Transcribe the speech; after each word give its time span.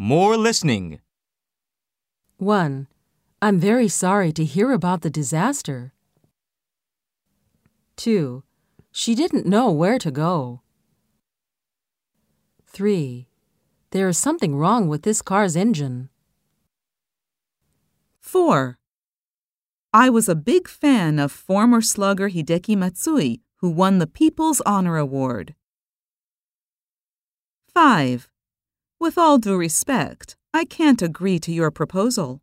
More 0.00 0.36
listening. 0.36 1.00
1. 2.36 2.86
I'm 3.42 3.58
very 3.58 3.88
sorry 3.88 4.30
to 4.30 4.44
hear 4.44 4.70
about 4.70 5.00
the 5.00 5.10
disaster. 5.10 5.92
2. 7.96 8.44
She 8.92 9.16
didn't 9.16 9.44
know 9.44 9.72
where 9.72 9.98
to 9.98 10.12
go. 10.12 10.62
3. 12.66 13.26
There 13.90 14.06
is 14.06 14.16
something 14.16 14.54
wrong 14.54 14.86
with 14.86 15.02
this 15.02 15.20
car's 15.20 15.56
engine. 15.56 16.10
4. 18.20 18.78
I 19.92 20.10
was 20.10 20.28
a 20.28 20.36
big 20.36 20.68
fan 20.68 21.18
of 21.18 21.32
former 21.32 21.80
slugger 21.80 22.30
Hideki 22.30 22.76
Matsui, 22.76 23.40
who 23.56 23.68
won 23.68 23.98
the 23.98 24.06
People's 24.06 24.60
Honor 24.60 24.96
Award. 24.96 25.56
5. 27.74 28.30
With 29.00 29.16
all 29.16 29.38
due 29.38 29.56
respect, 29.56 30.34
I 30.52 30.64
can't 30.64 31.00
agree 31.02 31.38
to 31.40 31.52
your 31.52 31.70
proposal. 31.70 32.42